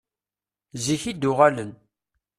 [0.83, 1.71] Zik i d-uɣalen.